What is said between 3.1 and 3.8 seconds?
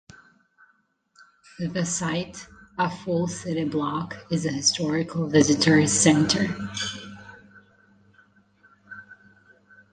city